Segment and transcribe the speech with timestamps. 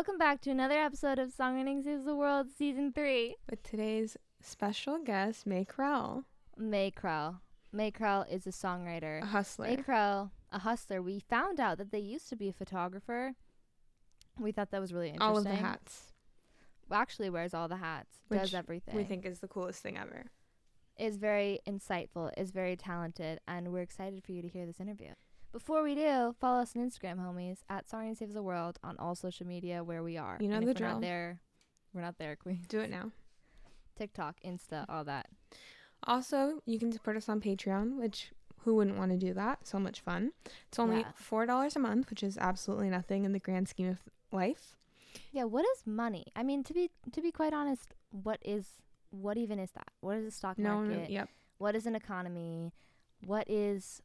[0.00, 3.36] Welcome back to another episode of Songwriting Saves the World Season 3.
[3.50, 6.24] With today's special guest, Mae Krell.
[6.56, 7.40] Mae Krell.
[7.70, 9.22] Mae Krell is a songwriter.
[9.22, 9.66] a hustler.
[9.66, 11.02] Mae Krell, a hustler.
[11.02, 13.34] We found out that they used to be a photographer.
[14.38, 15.28] We thought that was really interesting.
[15.30, 16.14] All of the hats,
[16.88, 18.96] Well, actually wears all the hats, does everything.
[18.96, 20.30] we think is the coolest thing ever.
[20.98, 25.10] is very insightful, is very talented, and we're excited for you to hear this interview.
[25.52, 29.14] Before we do, follow us on Instagram, homies, at Songwriting Saves the World on all
[29.16, 30.36] social media where we are.
[30.40, 30.92] You know And the if we're drill.
[30.92, 31.40] Not there,
[31.92, 32.60] we're not there, Queen.
[32.68, 33.10] Do it now.
[33.98, 35.26] TikTok, Insta, all that.
[36.04, 38.30] Also, you can support us on Patreon, which
[38.64, 39.66] who wouldn't want to do that?
[39.66, 40.32] So much fun.
[40.68, 41.12] It's only Yeah.
[41.14, 43.98] four dollars a month, which is absolutely nothing in the grand scheme of
[44.30, 44.76] life.
[45.32, 46.26] Yeah, what is money?
[46.36, 48.76] I mean, to be to be quite honest, what is
[49.10, 49.88] what even is that?
[50.00, 51.02] What is a stock No, market?
[51.02, 51.28] no, yep.
[51.58, 52.72] What is an economy?
[53.26, 54.00] What is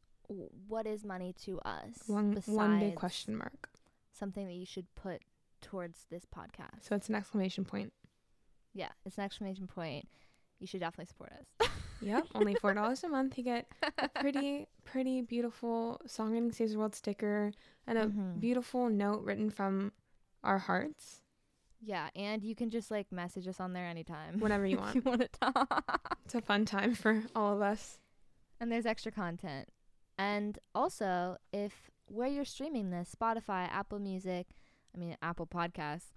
[0.68, 2.04] what is money to us?
[2.08, 3.70] One one big question mark.
[4.12, 5.22] Something that you should put
[5.62, 6.82] towards this podcast.
[6.82, 7.92] So it's an exclamation point.
[8.74, 10.08] yeah, it's an exclamation point.
[10.60, 11.70] You should definitely support us.
[12.02, 13.38] Yep, only four dollars a month.
[13.38, 17.52] You get a pretty, pretty beautiful Songwriting Saves the World sticker
[17.88, 18.40] and a Mhm.
[18.42, 19.94] beautiful note written from
[20.44, 21.22] our hearts
[21.82, 24.40] yeah, and you can just like message us on there anytime.
[24.40, 24.96] whenever you want.
[24.96, 26.18] you want to talk.
[26.26, 28.00] It's a fun time for all of us.
[28.60, 29.70] and there's extra content.
[30.18, 34.48] And also, if where you're streaming this, Spotify, Apple Music,
[34.96, 36.12] I mean Apple Podcasts,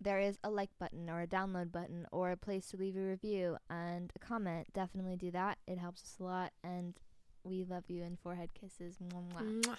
[0.00, 3.00] there is a like button or a download button or a place to leave a
[3.00, 4.68] review and a comment.
[4.72, 5.58] Definitely do that.
[5.66, 6.94] It helps us a lot and
[7.44, 8.96] we love you and forehead kisses.
[8.98, 9.62] Mwah, mwah.
[9.62, 9.76] Mwah.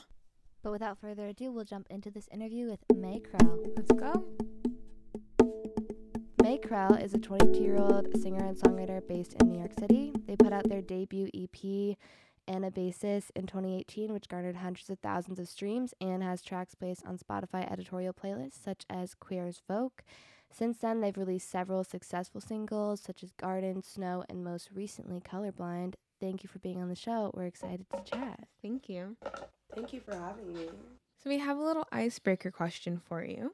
[0.64, 3.58] But without further ado, we'll jump into this interview with Mae Krell.
[3.76, 4.24] Let's go.
[6.44, 10.14] Mae Krell is a 22 year old singer and songwriter based in New York City.
[10.28, 11.98] They put out their debut EP,
[12.48, 17.18] Anabasis, in 2018, which garnered hundreds of thousands of streams and has tracks placed on
[17.18, 20.04] Spotify editorial playlists such as Queer as Folk.
[20.52, 25.96] Since then, they've released several successful singles such as Garden, Snow, and most recently Colorblind.
[26.20, 27.32] Thank you for being on the show.
[27.34, 28.48] We're excited to chat.
[28.62, 29.16] Thank you.
[29.74, 30.70] Thank you for having me.
[31.24, 33.54] So we have a little icebreaker question for you.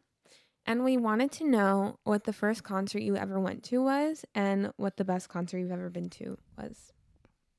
[0.65, 4.71] And we wanted to know what the first concert you ever went to was and
[4.75, 6.91] what the best concert you've ever been to was.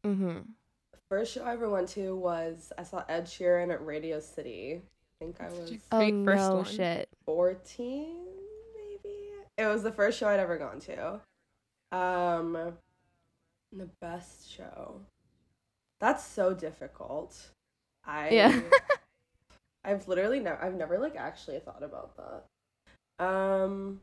[0.04, 0.40] Mm-hmm.
[1.10, 4.82] First show I ever went to was I saw Ed Sheeran at Radio City.
[5.20, 6.64] I think I was Great Oh, first no one.
[6.66, 7.08] shit.
[7.24, 8.06] 14,
[8.76, 9.16] maybe.
[9.56, 11.20] It was the first show I'd ever gone to.
[11.96, 12.74] Um,
[13.72, 15.00] the best show.
[16.00, 17.36] That's so difficult.
[18.04, 18.60] I Yeah.
[19.84, 23.24] I've literally never I've never like actually thought about that.
[23.24, 24.00] Um,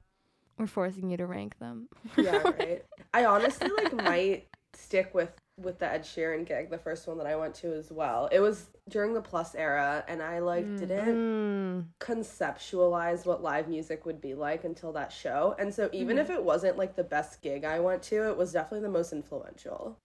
[0.58, 1.88] We're forcing you to rank them.
[2.18, 2.84] yeah, right.
[3.14, 7.28] I honestly like might stick with with the Ed Sheeran gig, the first one that
[7.28, 8.28] I went to as well.
[8.32, 10.78] It was during the Plus era, and I like Mm.
[10.80, 11.86] didn't Mm.
[12.00, 15.56] conceptualize what live music would be like until that show.
[15.58, 18.52] And so even if it wasn't like the best gig I went to, it was
[18.54, 19.98] definitely the most influential.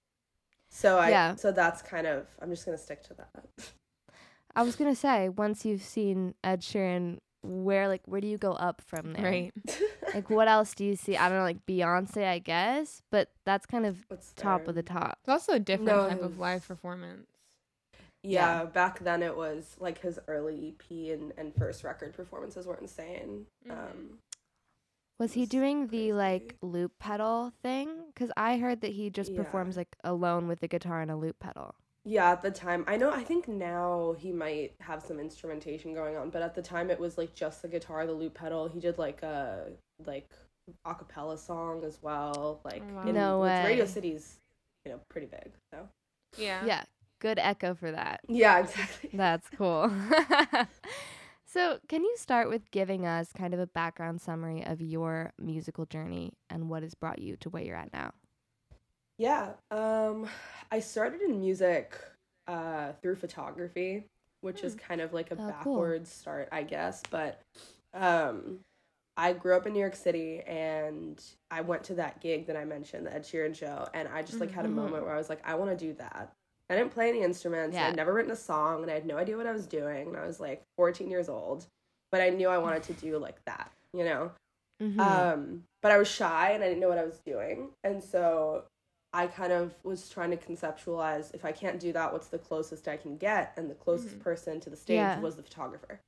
[0.70, 1.34] So I Yeah.
[1.34, 3.44] so that's kind of I'm just gonna stick to that.
[4.56, 8.52] I was gonna say, once you've seen Ed Sheeran, where like where do you go
[8.52, 9.24] up from there?
[9.24, 9.52] Right.
[10.14, 11.16] Like what else do you see?
[11.16, 14.82] I don't know, like Beyonce, I guess, but that's kind of What's top of the
[14.82, 15.18] top.
[15.20, 17.28] It's also a different No, type of live performance.
[18.22, 22.74] Yeah, back then it was like his early EP and, and first record performances were
[22.76, 23.46] insane.
[23.66, 23.70] Mhm.
[23.70, 24.18] Um
[25.20, 27.88] Was he It's doing the like loop pedal thing?
[28.12, 29.42] Because I heard that he just Yeah.
[29.44, 31.76] performs like alone with the guitar and a loop pedal.
[32.04, 33.10] Yeah, at the time, I know.
[33.10, 36.98] I think now he might have some instrumentation going on, but at the time it
[36.98, 38.68] was like just the guitar, the loop pedal.
[38.68, 39.72] He did like a
[40.06, 40.30] like
[40.84, 42.60] a cappella song as well.
[42.64, 43.08] Like Oh, wow.
[43.08, 43.84] in, No which Radio.
[43.84, 44.38] City's,
[44.86, 45.52] you know, pretty big.
[45.72, 45.88] So
[46.38, 46.64] Yeah.
[46.64, 46.84] Yeah,
[47.20, 48.20] good echo for that.
[48.28, 49.10] yeah, exactly.
[49.12, 49.92] That's cool.
[51.44, 55.84] so, can you start with giving us kind of a background summary of your musical
[55.84, 58.12] journey and what has brought you to where you're at now?
[59.20, 59.50] Yeah.
[59.70, 60.26] Um,
[60.72, 61.94] I started in music
[62.48, 64.06] uh, through photography,
[64.40, 65.46] which is kind of like a Oh, cool.
[65.48, 67.02] backwards start, I guess.
[67.10, 67.38] But
[67.92, 68.60] um,
[69.18, 72.64] I grew up in New York City, and I went to that gig that I
[72.64, 74.72] mentioned, the Ed Sheeran show, and I just like had a Mhm.
[74.74, 76.32] moment where I was like, I want to do that.
[76.70, 77.74] I didn't play any instruments.
[77.74, 77.88] Yeah.
[77.88, 80.08] I'd never written a song, and I had no idea what I was doing.
[80.08, 81.66] And I was like 14 years old,
[82.10, 84.30] but I knew I wanted to do like that, you know.
[84.80, 84.98] Mm-hmm.
[84.98, 87.68] Um, but I was shy and I didn't know what I was doing.
[87.84, 88.64] And so
[89.12, 92.86] I kind of was trying to conceptualize if I can't do that, what's the closest
[92.86, 93.52] I can get?
[93.56, 94.20] And the closest Mhm.
[94.20, 95.20] person to the stage Yeah.
[95.20, 96.00] was the photographer.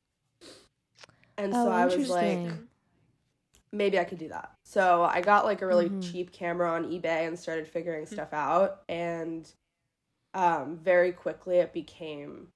[1.36, 2.52] And oh, so I was like,
[3.72, 4.52] maybe I could do that.
[4.64, 6.00] So I got like a really Mhm.
[6.12, 8.12] cheap camera on eBay and started figuring Hmm.
[8.12, 8.82] stuff out.
[8.88, 9.50] And
[10.34, 12.48] um, very quickly it became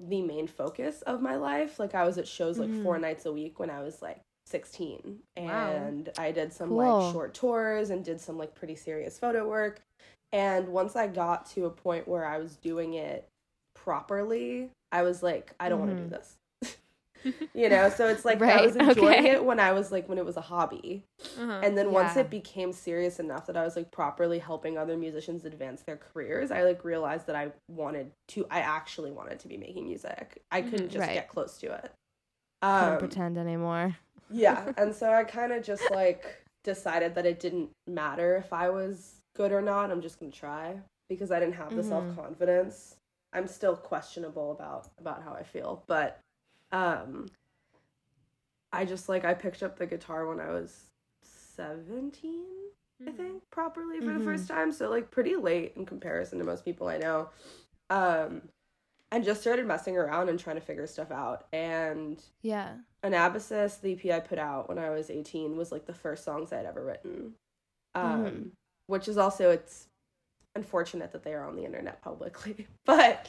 [0.00, 1.78] the main focus of my life.
[1.78, 3.00] Like I was at shows like four Mhm.
[3.02, 5.70] nights a week when I was like 16 Wow.
[5.72, 6.76] and I did some Cool.
[6.78, 9.80] like short tours and did some like pretty serious photo work.
[10.32, 13.28] And once I got to a point where I was doing it
[13.74, 16.36] properly, I was like, I don't want to do this.
[17.54, 19.30] you know, so it's like I was enjoying okay.
[19.30, 21.04] it when I was like when it was a hobby.
[21.40, 21.60] Uh-huh.
[21.62, 25.44] And then once it became serious enough that I was like properly helping other musicians
[25.44, 29.56] advance their careers, I like realized that I wanted to I actually wanted to be
[29.56, 30.42] making music.
[30.50, 31.14] I couldn't just Right.
[31.14, 31.90] get close to it.
[32.62, 33.96] Couldn't Um, pretend anymore.
[34.32, 38.70] Yeah, and so I kind of just like decided that it didn't matter if I
[38.70, 39.90] was good or not.
[39.90, 41.88] I'm just going to try because I didn't have the Mhm.
[41.88, 42.96] self-confidence.
[43.32, 46.20] I'm still questionable about about how I feel, but
[46.70, 47.28] um
[48.72, 50.86] I just like I picked up the guitar when I was
[51.24, 52.44] 17,
[53.06, 53.16] I Mhm.
[53.16, 54.24] think, properly for the Mhm.
[54.24, 57.30] first time, so like pretty late in comparison to most people I know.
[57.90, 58.48] Um
[59.12, 62.78] and just started messing around and trying to figure stuff out and Yeah.
[63.04, 66.52] Anabasis, the EP I put out when I was 18, was like the first songs
[66.52, 67.34] I'd ever written.
[67.94, 68.50] Um, Mhm.
[68.86, 69.88] Which is also, it's
[70.54, 72.66] unfortunate that they are on the internet publicly.
[72.84, 73.28] But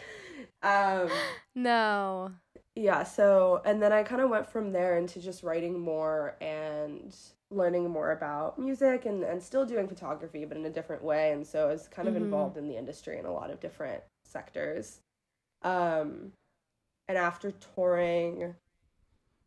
[0.64, 1.10] um,
[1.56, 2.32] No.
[2.76, 7.16] yeah, so, and then I kind of went from there into just writing more and
[7.52, 11.32] learning more about music and, and still doing photography, but in a different way.
[11.34, 12.18] And so I was kind of Mhm.
[12.18, 15.02] involved in the industry in a lot of different sectors.
[15.64, 16.34] Um,
[17.08, 18.56] and after touring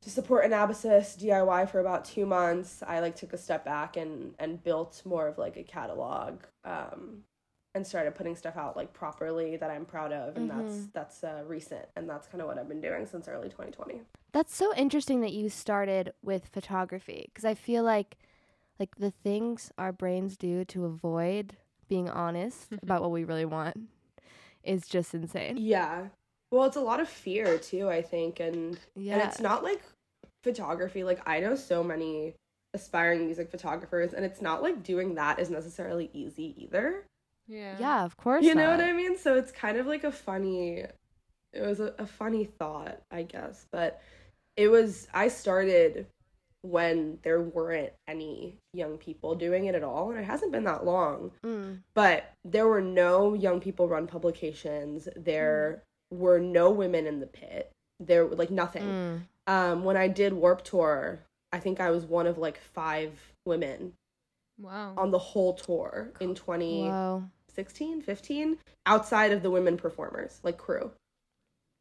[0.03, 4.35] to support Anabasis DIY for about two months, I like took a step back and
[4.39, 6.43] and built more of like a catalog.
[6.65, 7.23] Um,
[7.75, 10.93] and started putting stuff out like properly that I'm proud of, and that's Mhm.
[10.95, 14.01] that's uh, recent, and that's kind of what I've been doing since early 2020.
[14.33, 18.17] That's so interesting that you started with photography because I feel like
[18.81, 23.77] like the things our brains do to avoid being honest about what we really want
[24.67, 25.57] is just insane.
[25.59, 26.09] Yeah,
[26.51, 29.15] well, it's a lot of fear too, I think, and Yeah.
[29.15, 29.83] and it's not like
[30.43, 31.05] photography.
[31.05, 32.35] Like I know so many
[32.75, 37.05] aspiring music photographers, and it's not like doing that is necessarily easy either.
[37.49, 37.77] Yeah.
[37.79, 38.45] yeah, of course.
[38.45, 38.81] you know what.
[38.81, 39.17] I mean?
[39.17, 40.85] So it's kind of like a funny
[41.53, 43.67] it was a, a funny thought, I guess.
[43.71, 44.01] But
[44.57, 46.07] it was I started
[46.71, 50.85] when there weren't any young people doing it at all, and it hasn't been that
[50.85, 51.31] long.
[51.45, 51.81] Mm.
[51.95, 55.09] But there were no young people run publications.
[55.17, 57.71] There were no women in the pit.
[58.01, 58.83] There like nothing.
[58.83, 59.21] Mm.
[59.47, 61.21] Um when I did Warped Tour,
[61.53, 63.13] I think I was one of like five
[63.45, 63.93] women
[64.59, 64.95] Wow.
[64.97, 67.25] on the whole tour in 20 Whoa.
[67.55, 70.93] 16 15 outside of the women performers like crew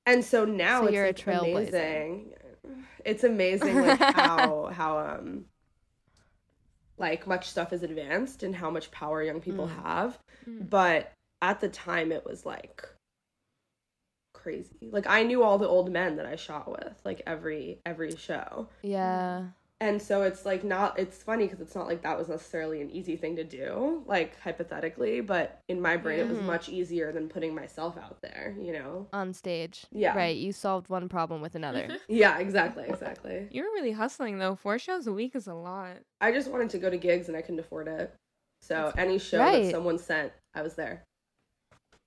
[0.05, 2.33] and so now So it's like, amazing
[3.03, 5.45] it's amazing like how how um
[6.97, 9.83] like much stuff is advanced and how much power young people Mm.
[9.83, 10.69] have Mm.
[10.69, 12.87] but at the time it was like
[14.33, 18.15] crazy like i knew all the old men that i shot with like every every
[18.15, 19.45] show Yeah.
[19.81, 22.89] And so it's like not it's funny because it's not like that was necessarily an
[22.89, 26.43] easy thing to do like hypothetically but in my brain it was Mhm.
[26.45, 29.85] much easier than putting myself out there you know On stage.
[29.91, 30.15] Yeah.
[30.15, 30.35] Right.
[30.37, 31.97] You solved one problem with another.
[32.07, 34.55] yeah exactly exactly you were really hustling though.
[34.55, 35.97] Four shows a week is a lot.
[36.21, 38.13] i just wanted to go to gigs and i couldn't afford it
[38.61, 39.63] so any show Right.
[39.65, 41.03] that someone sent i was there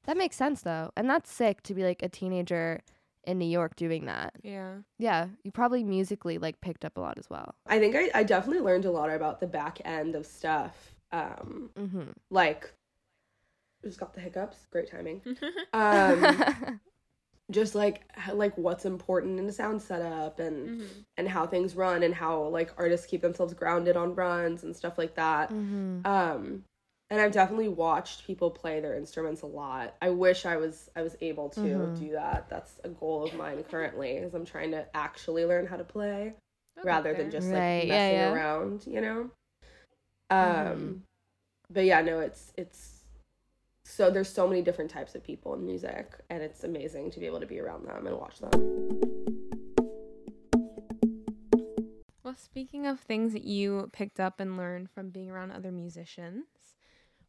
[0.04, 0.90] that makes sense though.
[0.96, 2.80] And that's sick to be like a teenager
[3.24, 4.34] in New York doing that.
[4.42, 4.78] Yeah.
[4.98, 5.28] Yeah.
[5.44, 7.54] You probably musically like picked up a lot as well.
[7.66, 11.70] i think i, I definitely learned a lot about the back end of stuff um
[11.78, 12.10] Mm-hmm.
[12.30, 12.72] like
[13.84, 15.22] just got the hiccups great timing
[15.72, 16.42] um
[17.50, 18.02] just like
[18.34, 20.86] like what's important in a sound setup and Mhm.
[21.16, 24.98] and how things run and how like artists keep themselves grounded on runs and stuff
[24.98, 25.50] like that.
[25.50, 26.06] mm-hmm.
[26.06, 26.64] Um
[27.10, 29.96] and I've definitely watched people play their instruments a lot.
[30.02, 31.98] I wish I was I was able to Mhm.
[31.98, 32.48] do that.
[32.48, 36.34] That's a goal of mine currently is I'm trying to actually learn how to play
[36.76, 38.32] I'll rather than just Right, like yeah, messing yeah.
[38.32, 39.30] around, you know.
[40.30, 41.00] Um Mhm.
[41.70, 43.04] but yeah, no, it's it's
[43.84, 47.26] so there's so many different types of people in music and it's amazing to be
[47.26, 48.50] able to be around them and watch them.
[52.22, 56.44] Well, speaking of things that you picked up and learned from being around other musicians,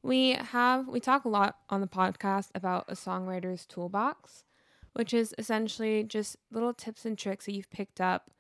[0.02, 4.46] we have we talk a lot on the podcast about a songwriter's toolbox,
[4.94, 8.32] which is essentially just little tips and tricks that you've picked up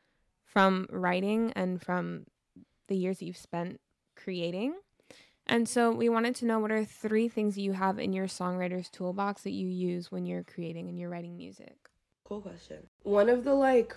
[0.45, 2.25] from writing and from
[2.87, 3.79] the years that you've spent
[4.15, 4.73] creating.
[5.45, 8.89] And so we wanted to know what are three things you have in your songwriter's
[8.89, 11.75] toolbox that you use when you're creating and you're writing music.
[12.23, 12.87] Cool question.
[13.01, 13.95] One of the like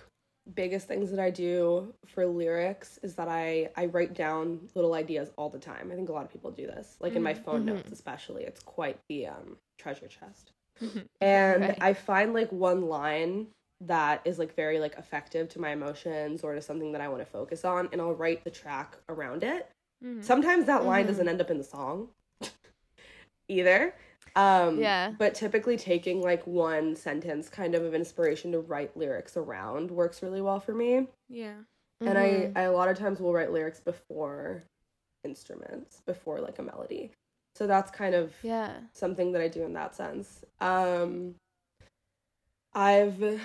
[0.55, 5.31] biggest things that I do for lyrics is that I I write down little ideas
[5.37, 5.89] all the time.
[5.91, 6.97] I think a lot of people do this.
[6.99, 7.43] Like in my Mhm.
[7.43, 7.65] phone Mhm.
[7.65, 8.43] notes especially.
[8.43, 10.51] It's quite the um treasure chest.
[11.21, 11.77] And Right.
[11.79, 13.47] I find like one line
[13.81, 17.21] that is like very like effective to my emotions or to something that I want
[17.21, 19.69] to focus on and I'll write the track around it.
[20.03, 20.23] Mhm.
[20.23, 21.07] Sometimes that line Mhm.
[21.07, 22.09] doesn't end up in the song
[23.47, 23.95] either.
[24.35, 25.13] Um Yeah.
[25.17, 30.23] but typically taking like one sentence kind of of inspiration to write lyrics around works
[30.23, 31.07] really well for me.
[31.29, 31.55] Yeah.
[32.05, 32.57] And I, Mhm.
[32.57, 34.63] I a lot of times will write lyrics before
[35.23, 37.11] instruments, before like a melody.
[37.55, 38.81] So that's kind of yeah.
[38.93, 40.43] something that I do in that sense.
[40.59, 41.35] Um,
[42.73, 43.39] I've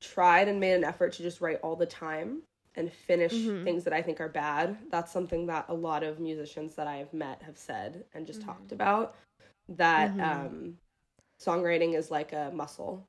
[0.00, 2.42] tried and made an effort to just write all the time
[2.74, 3.64] and finish Mhm.
[3.64, 4.78] things that I think are bad.
[4.90, 8.40] That's something that a lot of musicians that I have met have said and just
[8.40, 8.46] Mhm.
[8.46, 9.14] talked about.
[9.76, 10.22] That Mhm.
[10.22, 10.78] um,
[11.40, 13.06] songwriting is like a muscle.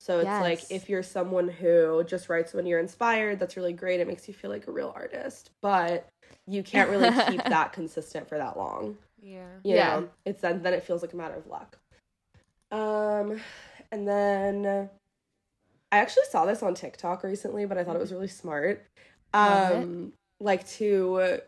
[0.00, 4.00] So it's like if you're someone who just writes when you're inspired, that's really great.
[4.00, 5.50] It makes you feel like a real artist.
[5.62, 6.06] But
[6.46, 9.46] you can't really keep that consistent for that long Yeah.
[9.64, 9.96] you Yeah.
[9.96, 11.78] know it's then then it feels like a matter of luck
[12.70, 13.40] um
[13.90, 14.88] and then
[15.92, 18.84] i actually saw this on tiktok recently but i thought it was really smart
[19.34, 21.40] um like to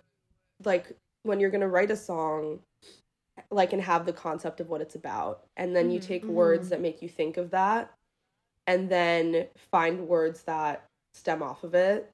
[0.64, 2.60] like when you're gonna write a song
[3.50, 6.04] like and have the concept of what it's about and then you Mhm.
[6.04, 6.70] take words Mhm.
[6.70, 7.92] that make you think of that
[8.66, 12.10] and then find words that stem off of it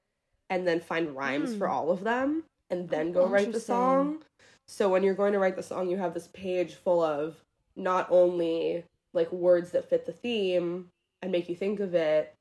[0.48, 1.70] and then find rhymes for Mm.
[1.72, 4.22] all of them and then go write the song
[4.66, 7.42] so when you're going to write the song you have this page full of
[7.76, 12.32] not only like words that fit the theme and make you think of it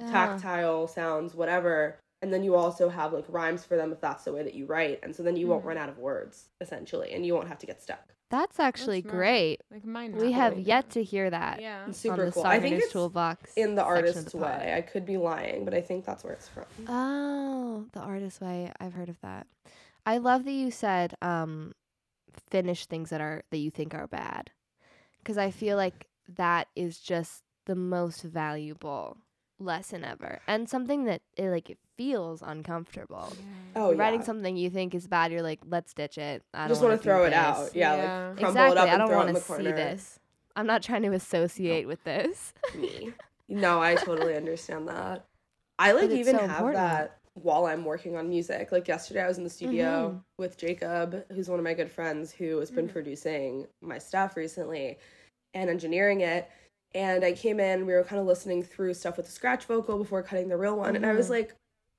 [0.00, 0.10] Ah.
[0.10, 4.32] tactile sounds whatever and then you also have like rhymes for them if that's the
[4.32, 5.68] way that you write and so then you won't Mhm.
[5.68, 9.16] run out of words essentially and you won't have to get stuck That's actually smart.
[9.16, 9.60] great.
[9.70, 10.12] Like mine.
[10.16, 11.86] We have yet to hear that Yeah.
[11.88, 14.38] it's on super the cool i think Songwriters it's Toolbox in the section artist's the
[14.38, 18.40] way i could be lying but i think that's where it's from Oh, the artist
[18.40, 18.70] way.
[18.80, 19.46] I've heard of that.
[20.04, 21.72] I love that you said um
[22.50, 24.50] finish things that are that you think are bad.
[25.24, 29.16] Cuz I feel like that is just the most valuable
[29.58, 30.40] lesson ever.
[30.46, 33.32] And something that it like it feels uncomfortable.
[33.76, 36.42] oh yeah Writing something you think is bad, you're like, let's ditch it.
[36.54, 37.38] I just want want to to throw it this.
[37.38, 38.28] out yeah, Yeah.
[38.28, 38.72] like crumble Exactly.
[38.72, 40.20] it up I don't want to see this.
[40.56, 42.52] I'm not trying to associate with this.
[42.76, 43.12] me.
[43.48, 45.24] No, I totally understand that.
[45.78, 46.74] I like even so have important.
[46.76, 48.72] that while I'm working on music.
[48.72, 50.22] Like yesterday, I was in the studio Mhm.
[50.38, 52.92] with Jacob, who's one of my good friends who has been Mhm.
[52.92, 54.98] producing my stuff recently
[55.54, 56.48] and engineering it.
[56.98, 59.98] And I came in, we were kind of listening through stuff with the scratch vocal
[59.98, 60.96] before cutting the real one.
[60.96, 61.30] And I was Mhm.
[61.30, 61.54] like,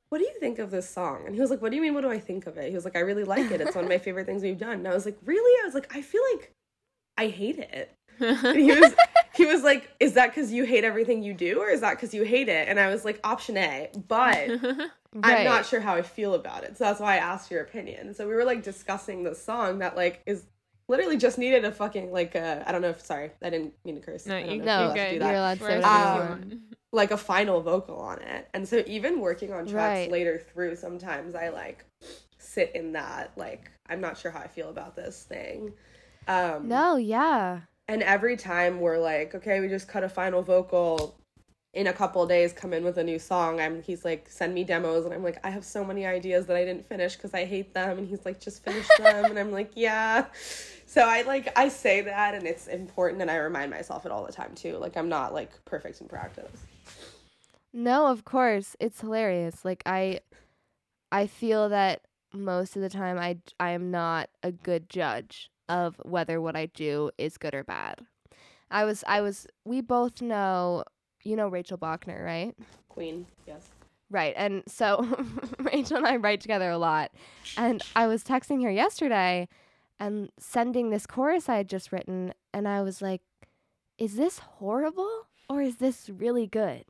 [0.09, 1.23] what do you think of this song?
[1.25, 1.93] And he was like, what do you mean?
[1.93, 2.67] What do I think of it?
[2.67, 3.61] He was like, I really like it.
[3.61, 4.73] It's one of my favorite things we've done.
[4.79, 5.61] And I was like, really?
[5.61, 6.51] I was like, I feel like
[7.17, 7.93] I hate it.
[8.19, 8.93] And he was
[9.35, 12.13] he was like, "Is that because you hate everything you do, or is that because
[12.13, 14.49] you hate it?" And I was like, "Option A," but
[15.23, 18.13] I'm not sure how I feel about it, so that's why I asked your opinion.
[18.13, 20.43] So we were like discussing this song that like is
[20.89, 23.95] literally just needed a fucking like uh, I don't know if sorry I didn't mean
[23.95, 24.25] to curse.
[24.25, 25.27] no, I don't you, No, you're allowed to do that.
[25.27, 26.61] You're allowed to say Where's whatever you want.
[26.91, 30.11] like a final vocal on it, and so even working on tracks Right.
[30.11, 31.85] later through, sometimes I like
[32.39, 35.73] sit in that like I'm not sure how I feel about this thing.
[36.27, 37.61] Um, No, yeah.
[37.87, 41.18] and every time we're like, okay, we just cut a final vocal.
[41.73, 43.59] In a couple of days, come in with a new song.
[43.59, 43.83] I'm.
[43.83, 46.65] He's like, send me demos, and I'm like, I have so many ideas that I
[46.65, 47.99] didn't finish because I hate them.
[47.99, 50.25] And he's like, just finish them, and I'm like, yeah.
[50.87, 54.25] So I like I say that, and it's important, and I remind myself it all
[54.25, 54.77] the time too.
[54.77, 56.51] Like I'm not like perfect in practice.
[57.71, 58.75] No, of course.
[58.79, 59.63] It's hilarious.
[59.63, 60.21] Like I
[61.11, 62.01] I feel that
[62.33, 66.65] most of the time I I am not a good judge of whether what I
[66.67, 67.99] do is good or bad.
[68.71, 70.83] I was I was we both know
[71.23, 72.55] you know Rachel Bachner, right?
[72.87, 73.69] Queen, yes.
[74.11, 74.33] Right.
[74.35, 75.07] And so
[75.59, 77.11] Rachel and I write together a lot.
[77.57, 79.47] And I was texting her yesterday
[79.99, 83.21] and sending this chorus I had just written and I was like,
[83.97, 86.85] is this horrible or is this really good?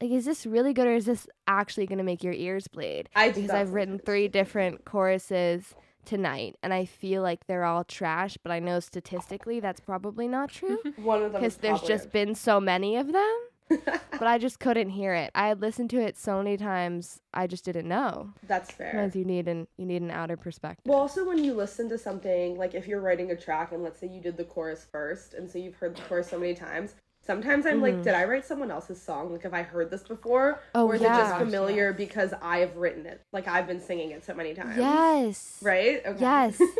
[0.00, 3.08] Like is this really good or is this actually going to make your ears bleed?
[3.14, 7.84] I do Because I've written three different choruses tonight and I feel like they're all
[7.84, 12.12] trash, but I know statistically that's probably not true One of them because there's just
[12.12, 15.30] been so many of them but I just couldn't hear it.
[15.34, 18.30] I had listened to it so many times, I just didn't know.
[18.46, 18.90] That's fair.
[18.90, 20.84] Sometimes you need an you need an outer perspective.
[20.86, 23.98] Well, also when you listen to something, like if you're writing a track and let's
[23.98, 26.94] say you did the chorus first, and so you've heard the chorus so many times,
[27.26, 28.02] sometimes I'm like, Mhm.
[28.04, 29.32] did I write someone else's song?
[29.32, 30.60] Like, have I heard this before?
[30.74, 31.16] Oh, or is yeah.
[31.16, 33.20] it just familiar because I've written it?
[33.32, 34.76] Like, I've been singing it so many times.
[34.76, 35.58] yes.
[35.62, 36.04] Right?
[36.06, 36.20] Okay.
[36.20, 36.60] Yes.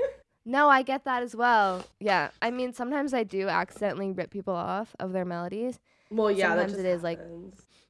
[0.46, 1.84] No, I get that as well.
[2.00, 2.28] Yeah.
[2.42, 5.80] I mean, sometimes I do accidentally rip people off of their melodies.
[6.10, 7.18] well, yeah, that Sometimes just it is, like.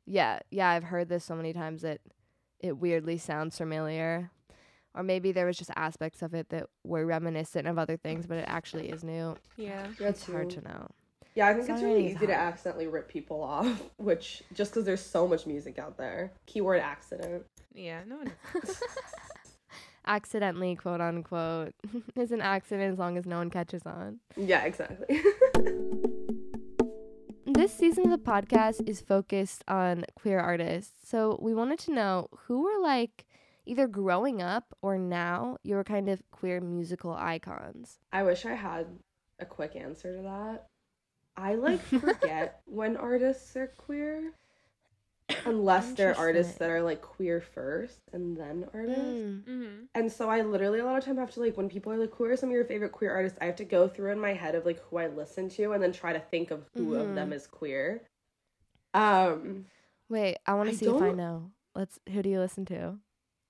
[0.07, 0.39] Yeah.
[0.53, 2.01] Yeah, I've heard this so many times that
[2.61, 4.31] it weirdly sounds familiar.
[4.95, 8.39] Or maybe there was just aspects of it that were reminiscent of other things, but
[8.39, 9.35] it actually is new.
[9.57, 9.89] Yeah.
[9.99, 10.87] Yeah, It's hard to know.
[11.35, 14.73] Yeah, I think it's really Songwriting is easy to accidentally rip people off, which just
[14.73, 16.33] because there's so much music out there.
[16.47, 17.45] Keyword accident.
[17.75, 18.33] Yeah, no one.
[20.07, 21.75] Accidentally, quote unquote,
[22.17, 24.21] is an accident as long as no one catches on.
[24.37, 25.21] Yeah, exactly.
[27.47, 31.09] This season of the podcast is focused on queer artists.
[31.09, 33.25] So we wanted to know who were like
[33.65, 37.99] either growing up or now your kind of queer musical icons.
[38.13, 38.87] I wish I had
[39.39, 40.67] a quick answer to that.
[41.37, 44.33] I like forget when artists are queer.
[45.47, 49.01] Unless they're artists that are like queer first and then artists.
[49.01, 49.45] Mm.
[49.45, 49.71] Mm-hmm.
[49.95, 52.15] And so I literally a lot of time have to like when people are like,
[52.15, 53.39] who are some of your favorite queer artists?
[53.41, 55.83] I have to go through in my head of like who I listen to and
[55.83, 57.35] then try to think of who of them Mhm.
[57.35, 58.03] is queer.
[58.93, 59.65] Um
[60.11, 61.51] Wait, I want to see if I know.
[61.75, 61.99] Let's.
[62.13, 62.99] Who do you listen to?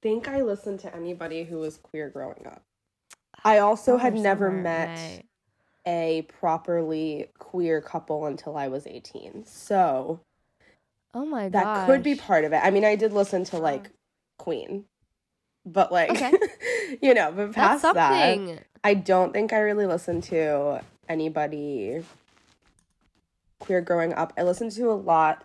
[0.00, 2.62] think I listened to anybody who was queer growing up.
[3.44, 5.22] I also had never somewhere, met right.
[5.86, 9.44] A properly queer couple until I was 18.
[9.46, 10.20] So
[11.12, 11.52] Oh my god.
[11.52, 12.60] that could be part of it.
[12.62, 13.90] I mean, I did listen to like
[14.38, 14.84] Queen,
[15.64, 16.32] but like, Okay.
[17.02, 18.40] you know, but past that.
[18.82, 22.02] I don't think I really listened to anybody
[23.60, 24.32] queer growing up.
[24.36, 25.44] I listened to a lot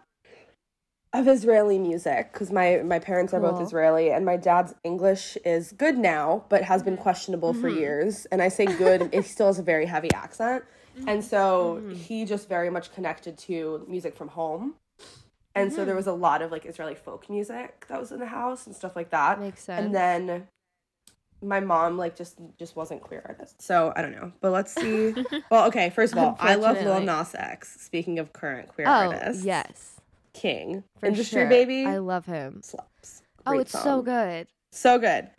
[1.11, 5.71] of Israeli music because my my parents are both Israeli and my dad's English is
[5.71, 7.75] good now, but has been questionable for Mhm.
[7.75, 8.25] years.
[8.27, 10.63] And I say good, it still has a very heavy accent,
[11.07, 11.93] and so Mhm.
[11.93, 14.75] he just very much connected to music from home.
[15.55, 18.27] And so there was a lot of like Israeli folk music that was in the
[18.27, 19.83] house and stuff like that Makes sense.
[19.83, 20.47] and then
[21.41, 25.15] my mom like just just wasn't queer artist so i don't know but let's see
[25.51, 28.91] well okay first of all i love lil nas x speaking of current queer oh
[28.91, 29.98] artists yes,
[30.39, 31.49] king for industry sure.
[31.49, 32.61] baby I love him.
[32.63, 34.47] slaps Oh, Great it's so good.
[34.71, 35.29] so good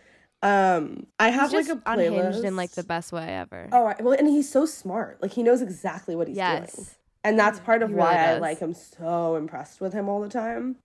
[0.43, 3.69] um i have He's like just a playlist unhinged in like the best way ever.
[3.73, 6.87] oh I- well and he's so smart like he knows exactly what he's doing
[7.25, 8.41] and that's part of He why really i does.
[8.41, 10.77] like am so impressed with him all the time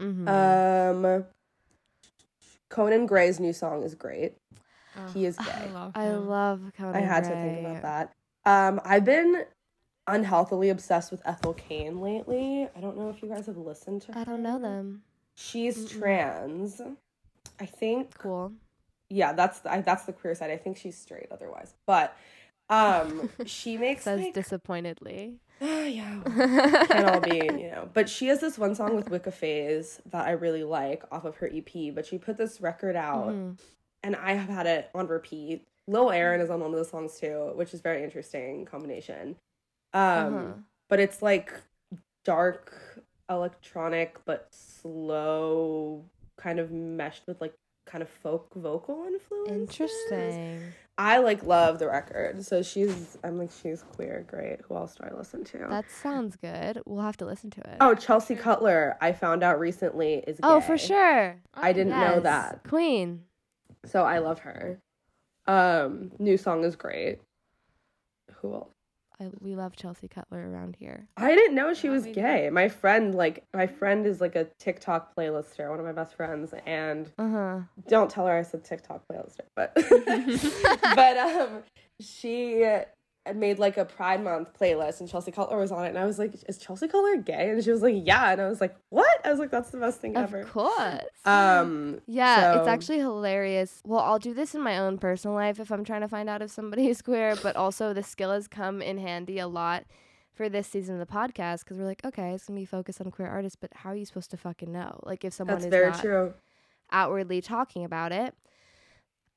[0.00, 0.28] Mhm.
[0.28, 1.24] um
[2.68, 4.34] conan gray's new song is great
[5.12, 5.92] he is I gay love.
[5.94, 8.12] I love Conan I had to think about that.
[8.46, 9.44] Um, I've been
[10.08, 12.68] unhealthily obsessed with Ethel Cain lately.
[12.76, 14.20] I don't know if you guys have listened to her.
[14.20, 15.02] I don't know them.
[15.34, 15.98] She's Mm-mm.
[16.00, 16.80] trans.
[17.60, 18.16] I think.
[18.18, 18.52] Cool.
[19.08, 20.50] Yeah, that's the, I, that's the queer side.
[20.50, 22.16] I think she's straight otherwise, but
[22.68, 25.36] um, she makes Says like disappointedly.
[25.60, 26.20] yeah.
[26.26, 27.88] Can't all be, you know.
[27.94, 31.36] But she has this one song with Wicca Phase that I really like off of
[31.36, 31.94] her EP.
[31.94, 33.58] But she put this record out Mhm.
[34.02, 35.66] and I have had it on repeat.
[35.86, 39.36] Lil Aaron is on one of the songs too, which is very interesting combination.
[39.96, 40.52] Um, Uh-huh.
[40.88, 41.52] but it's like
[42.24, 42.72] dark
[43.30, 46.04] electronic but slow,
[46.36, 47.54] kind of meshed with like
[47.86, 49.50] kind of folk vocal influence.
[49.50, 50.62] Interesting.
[50.98, 52.44] I like love the record.
[52.44, 54.60] So she's I'm like she's queer, great.
[54.62, 55.58] Who else do I listen to?
[55.68, 56.80] That sounds good.
[56.86, 57.76] We'll have to listen to it.
[57.80, 61.36] oh, Chelsea Cutler, I found out recently is Oh, for sure.
[61.54, 62.62] I didn't know that.
[62.66, 63.22] Queen.
[63.84, 64.80] So I love her.
[65.46, 67.20] Um, new song is great.
[68.40, 68.72] Who else?
[69.20, 71.06] I, we love Chelsea Cutler around here.
[71.16, 72.20] I didn't know she was we do.
[72.20, 72.50] gay.
[72.50, 76.52] My friend, like, my friend is like a TikTok playlister, one of my best friends,
[76.66, 77.60] and Uh huh.
[77.88, 79.72] don't tell her I said TikTok playlister, but
[80.94, 81.62] but um,
[82.00, 82.64] she
[83.32, 86.18] made like a Pride Month playlist, and Chelsea Cutler was on it, and I was
[86.18, 89.20] like, "Is Chelsea Cutler gay?" And she was like, "Yeah," and I was like, "What?"
[89.24, 91.02] I was like, "That's the best thing Of ever." course.
[91.24, 93.82] Um, Yeah, it's actually hilarious.
[93.84, 96.42] Well, I'll do this in my own personal life if I'm trying to find out
[96.42, 99.84] if somebody is queer, but also the skill has come in handy a lot
[100.32, 103.10] for this season of the podcast because we're like, okay, it's gonna be focused on
[103.10, 105.00] queer artists, but how are you supposed to fucking know?
[105.02, 106.34] Like if someone that's is very not true.
[106.92, 108.34] outwardly talking about it.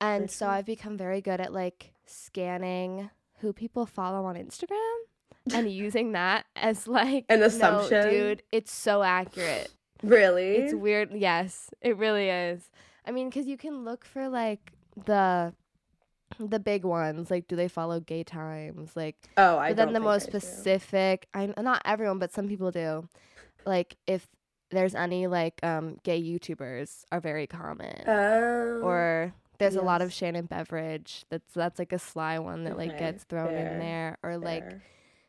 [0.01, 0.55] And Very so true.
[0.55, 3.09] I've become very good at like scanning
[3.41, 4.97] who people follow on Instagram
[5.53, 8.09] and using that as like An no, assumption?
[8.09, 9.71] dude, it's so accurate.
[10.03, 10.55] Really?
[10.55, 11.11] It's weird.
[11.13, 12.69] Yes, it really is.
[13.05, 14.71] I mean, because you can look for like
[15.05, 15.53] the
[16.39, 19.15] the big ones, like do they follow gay times, like.
[19.35, 23.09] oh, I But then the most specific, I not everyone, but some people do.
[23.65, 24.27] Like if
[24.71, 28.81] there's any like um gay YouTubers are very common, Oh.
[28.83, 30.11] or there's a lot of.
[30.11, 31.25] Shannon Beveridge.
[31.29, 34.65] That's that's like a sly one that like gets thrown fair, in there, or like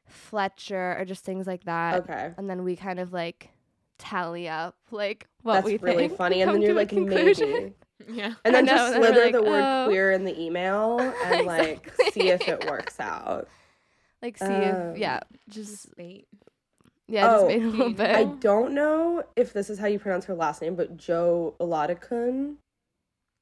[0.07, 2.33] Fletcher, or just things like that okay.
[2.37, 3.51] and then we kind of like
[3.99, 6.17] tally up like what That's we really think.
[6.19, 6.43] funny.
[6.43, 7.75] And then you're like, maybe.
[8.09, 8.33] Yeah.
[8.47, 9.85] And then know, just and slither like, the word oh.
[9.87, 13.47] queer in the email and like see if it works out.
[14.23, 16.27] like see Um, if yeah, just Just bait.
[17.07, 18.17] yeah, just Oh, wait a little bit.
[18.17, 22.57] I don't know if this is how you pronounce her last name, but Joy Oladokun.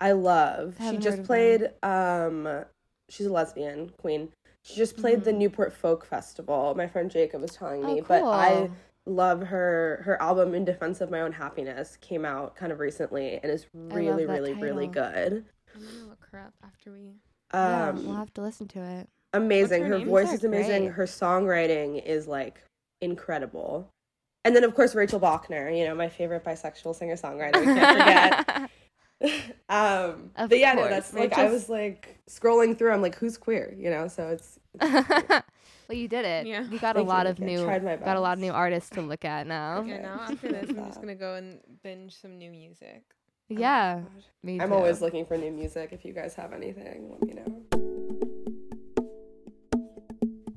[0.00, 0.76] I love.
[0.90, 2.64] She just played um
[3.08, 4.28] she's a lesbian queen.
[4.62, 5.38] She just played the Mhm.
[5.38, 6.74] Newport Folk Festival.
[6.74, 8.70] My friend Jacob was telling me, Oh, but I
[9.06, 10.02] love her.
[10.04, 13.66] Her album "In Defense of My Own Happiness" came out kind of recently and is
[13.72, 15.44] really, really, really good.
[15.74, 17.14] I'm gonna look her up after we.
[17.54, 19.08] yeah, Um, we'll have to listen to it.
[19.32, 19.84] amazing.
[19.84, 20.82] her Her voice is amazing.
[20.84, 20.92] great.
[20.94, 22.62] Her songwriting is like
[23.00, 23.88] incredible.
[24.44, 27.62] And then of course Rachel Bachner, you know, my favorite bisexual singer songwriter.
[27.64, 27.98] Can't
[28.46, 28.70] forget.
[29.68, 32.92] um, Of but yeah, no, that's like I was like scrolling through.
[32.92, 33.74] I'm like, who's queer?
[33.76, 35.42] You know, so it's well,
[35.90, 36.46] you did it.
[36.46, 36.62] Yeah.
[36.62, 37.30] You got Thank a lot you.
[37.32, 39.82] of I new got a lot of new artists to look at now.
[39.84, 40.02] Yeah, Okay.
[40.02, 43.02] now after this, I'm just gonna go and binge some new music.
[43.48, 44.02] Yeah,
[44.42, 45.88] me I'm always looking for new music.
[45.92, 47.64] If you guys have anything, let me know.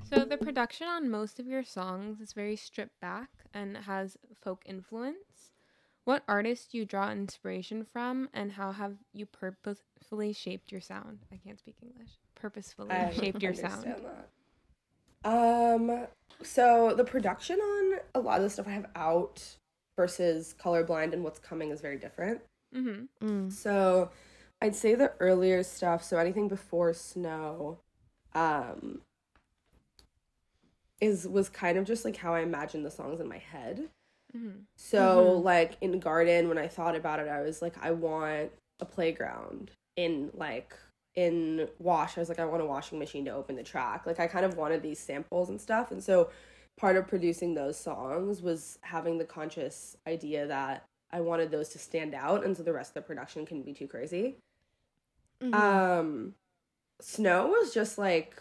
[0.04, 4.62] So the production on most of your songs is very stripped back and has folk
[4.66, 5.52] influence.
[6.04, 11.20] What artists do you draw inspiration from, and how have you purposefully shaped your sound?
[11.32, 12.18] I can't speak English.
[12.34, 13.84] Purposefully I shaped your sound.
[13.84, 14.28] that.
[15.24, 16.06] Um,
[16.42, 19.44] so the production on a lot of the stuff I have out
[19.96, 22.40] versus colorblind and what's coming is very different.
[22.74, 23.26] Mm-hmm.
[23.26, 23.52] Mm.
[23.52, 24.10] So
[24.60, 27.78] I'd say the earlier stuff, so anything before snow,
[28.34, 29.02] um,
[31.00, 33.88] is was kind of just like how I imagined the songs in my head.
[34.36, 34.60] Mm-hmm.
[34.76, 35.44] So Mhm.
[35.44, 39.70] like in garden when I thought about it, I was like, I want a playground.
[39.96, 40.74] In like
[41.14, 44.06] in wash, I was like, I want a washing machine to open the track.
[44.06, 45.90] Like I kind of wanted these samples and stuff.
[45.90, 46.30] And so
[46.78, 51.78] part of producing those songs was having the conscious idea that I wanted those to
[51.78, 54.38] stand out and so the rest of the production couldn't be too crazy.
[55.42, 55.54] Mhm.
[55.54, 56.34] Um
[57.00, 58.40] Snow was just like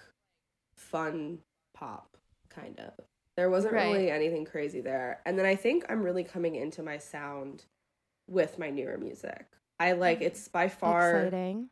[0.75, 1.39] fun
[1.73, 2.17] pop
[2.49, 2.93] kind of.
[3.37, 3.91] There wasn't Right.
[3.91, 5.21] really anything crazy there.
[5.25, 7.65] And then I think I'm really coming into my sound
[8.27, 9.45] with my newer music.
[9.79, 11.69] I like it's by far Exciting.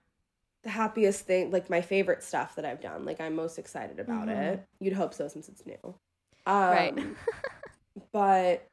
[0.64, 3.06] the happiest thing, like my favorite stuff that I've done.
[3.06, 4.54] Like I'm most excited about Mhm.
[4.54, 4.68] it.
[4.80, 5.96] You'd hope so since it's new.
[6.46, 6.98] Um, right.
[8.12, 8.68] but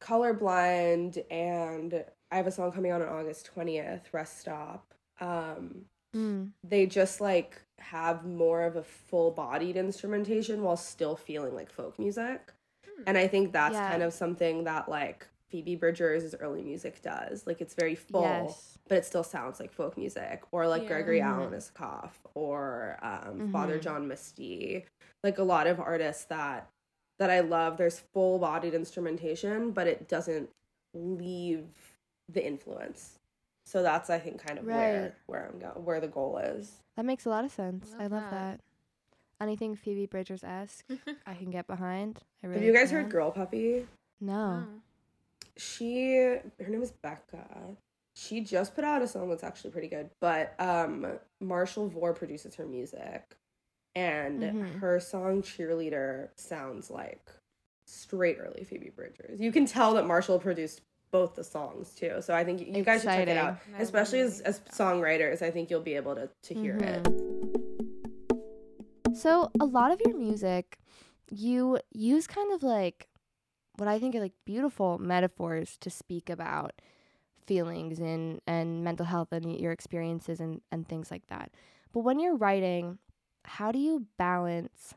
[0.00, 4.94] colorblind and I have a song coming out on August 20th, Rest Stop.
[5.20, 6.50] Um, mm.
[6.64, 11.98] they just like have more of a full bodied instrumentation while still feeling like folk
[11.98, 12.52] music.
[12.86, 13.02] Hmm.
[13.06, 13.88] And I think that's Yeah.
[13.90, 17.46] kind of something that like Phoebe Bridgers' early music does.
[17.46, 18.78] Like it's very full, Yes.
[18.86, 20.42] but it still sounds like folk music.
[20.52, 20.88] Or like Yeah.
[20.88, 21.24] Gregory Mhm.
[21.24, 23.82] Alan Isakov or um, Father Mhm.
[23.82, 24.86] John Misty.
[25.24, 26.68] Like a lot of artists that
[27.18, 27.76] that I love.
[27.76, 30.48] There's full bodied instrumentation, but it doesn't
[30.94, 31.68] leave
[32.28, 33.18] the influence.
[33.70, 34.76] So that's I think kind of Right.
[34.76, 36.72] where where I'm going, where the goal is.
[36.96, 37.94] That makes a lot of sense.
[37.96, 38.58] I Love love that.
[38.58, 38.60] that.
[39.40, 40.84] Anything Phoebe Bridgers esque,
[41.26, 42.18] I can get behind.
[42.42, 43.02] I really Have you guys can.
[43.02, 43.86] heard Girl Puppy?
[44.20, 44.66] No.
[44.66, 44.80] Oh.
[45.56, 47.76] She her name is Becca.
[48.14, 51.06] She just put out a song that's actually pretty good, but um
[51.40, 53.36] Marshall Vore produces her music
[53.94, 54.78] and Mhm.
[54.80, 57.30] her song Cheerleader sounds like
[57.86, 59.40] straight early Phoebe Bridgers.
[59.40, 60.80] You can tell that Marshall produced
[61.10, 62.16] both the songs too.
[62.20, 63.58] So I think you guys should check it out.
[63.76, 67.02] I Especially as as songwriters, I think you'll be able to to hear it.
[67.02, 67.30] Mm-hmm.
[69.14, 70.78] So a lot of your music,
[71.30, 73.08] you use kind of like
[73.76, 76.80] what I think are like beautiful metaphors to speak about
[77.46, 81.50] feelings and and mental health and your experiences and and things like that.
[81.92, 82.98] But when you're writing,
[83.44, 84.94] how do you balance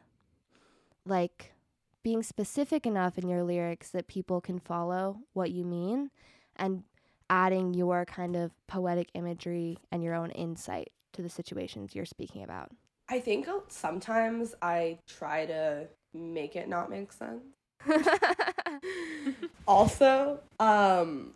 [1.06, 1.54] like
[2.04, 6.12] being specific enough in your lyrics that people can follow what you mean
[6.56, 6.84] and
[7.30, 12.44] adding your kind of poetic imagery and your own insight to the situations you're speaking
[12.44, 12.70] about?
[13.10, 17.44] I think sometimes I try to make it not make sense.
[19.68, 21.34] also, um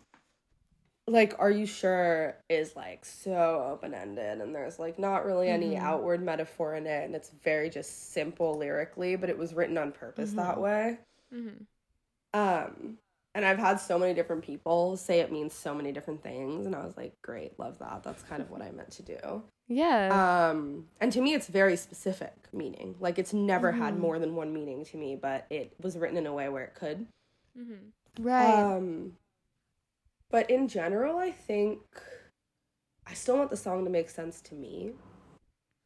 [1.08, 5.80] like are you sure is like so open-ended and there's like not really any Mhm.
[5.80, 9.92] outward metaphor in it and it's very just simple lyrically, but it was written on
[9.92, 10.60] purpose that Mhm.
[10.60, 10.98] way.
[11.32, 11.64] Mm-hmm.
[12.38, 12.98] Um
[13.34, 16.74] and I've had so many different people say it means so many different things and
[16.74, 18.02] I was like, "Great, love that.
[18.02, 20.48] That's kind of what I meant to do." yeah.
[20.50, 22.96] Um, and to me, it's very specific meaning.
[23.00, 23.98] Like it's never had Mhm.
[23.98, 26.74] more than one meaning to me, but it was written in a way where it
[26.74, 27.06] could.
[27.56, 28.24] Mm-hmm.
[28.24, 28.60] right.
[28.76, 29.16] Um,
[30.30, 31.80] but in general, I think
[33.06, 34.92] I still want the song to make sense to me,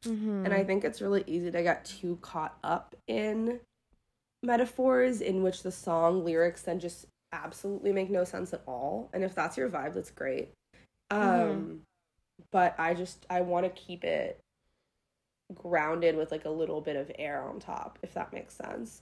[0.05, 0.45] mm-hmm.
[0.45, 3.59] and I think it's really easy to get too caught up in
[4.43, 9.09] metaphors in which the song lyrics then just absolutely make no sense at all.
[9.13, 10.51] And if that's your vibe, that's great.
[11.09, 11.79] Um, Mhm.
[12.51, 14.39] but I just I want to keep it
[15.53, 18.99] grounded with like a little bit of air on top, if that makes sense.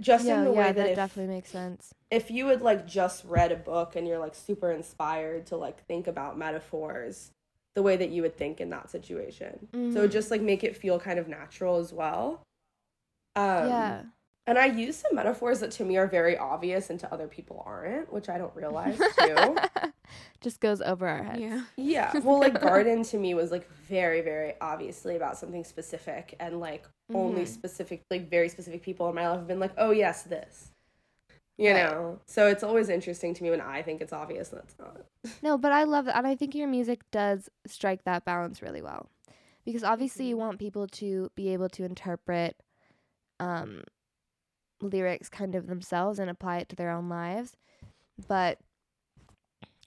[0.00, 1.92] Just yeah, in the yeah, way that, that, if, definitely makes sense.
[2.10, 5.84] if you had like just read a book and you're like super inspired to like
[5.86, 7.30] think about metaphors
[7.74, 9.68] the way that you would think in that situation.
[9.92, 10.12] So Mhm.
[10.12, 12.42] just like make it feel kind of natural as well.
[13.34, 14.02] Um, yeah.
[14.46, 17.62] And I use some metaphors that to me are very obvious and to other people
[17.66, 19.56] aren't, which I don't realize too.
[20.40, 21.40] Just goes over our heads.
[21.40, 21.62] Yeah.
[21.76, 22.12] yeah.
[22.22, 26.84] Well, like garden to me was like very, very obviously about something specific and like
[27.12, 27.48] only Mhm.
[27.48, 30.70] specific, like very specific people in my life have been like, oh, yes, this.
[31.58, 31.82] You Right.
[31.82, 32.20] know?
[32.26, 35.00] So it's always interesting to me when I think it's obvious and it's not.
[35.42, 36.16] No, but I love that.
[36.16, 39.08] And I think your music does strike that balance really well.
[39.64, 40.40] Because obviously you Mhm.
[40.40, 42.62] want people to be able to interpret
[43.40, 43.82] um,
[44.80, 47.56] lyrics kind of themselves and apply it to their own lives.
[48.28, 48.58] But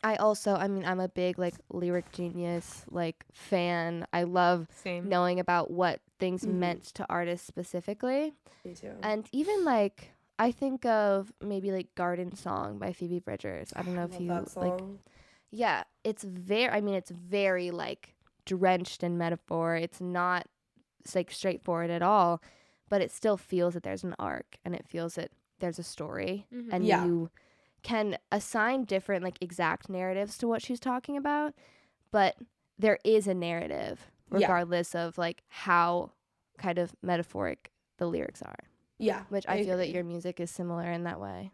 [0.04, 4.08] I also, I mean, I'm a big like lyric genius, like fan.
[4.13, 5.10] I love Same.
[5.10, 6.54] knowing about what things Mhm.
[6.54, 8.34] meant to artists specifically.
[8.63, 8.93] Me too.
[9.04, 13.73] And even like, I think of maybe like Garden Song by Phoebe Bridgers.
[13.75, 14.80] I don't know if love you like
[15.52, 16.69] yeah, it's very.
[16.69, 19.75] I mean, it's very like drenched in metaphor.
[19.75, 20.47] It's not
[21.15, 22.41] like straightforward at all,
[22.89, 26.45] but it still feels that there's an arc and it feels that there's a story,
[26.52, 26.69] Mhm.
[26.71, 27.06] and Yeah.
[27.06, 27.30] you
[27.84, 31.54] can assign different like exact narratives to what she's talking about,
[32.12, 32.36] but
[32.78, 34.38] there is a narrative Yeah.
[34.39, 36.12] regardless of like how
[36.58, 38.60] kind of metaphoric the lyrics are.
[38.97, 39.25] Yeah.
[39.30, 41.52] Which I, feel that your music is similar in that way.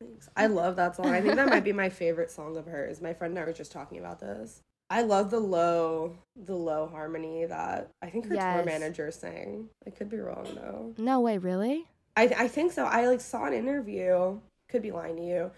[0.00, 0.30] Thanks.
[0.34, 1.06] I love that song.
[1.08, 3.02] I think that might be my favorite song of hers.
[3.02, 4.62] My friend and I were just talking about this.
[4.92, 8.66] I love the low, the low harmony that I think her tour Yes.
[8.66, 9.68] manager sang.
[9.86, 10.94] I could be wrong though.
[10.98, 11.86] No way, really?
[12.16, 12.84] I I think so.
[12.84, 14.38] I like saw an interview.
[14.68, 15.50] Could be lying to you,